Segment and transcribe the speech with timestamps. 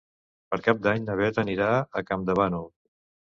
[0.53, 2.67] Per Cap d'Any na Bet anirà a Campdevànol.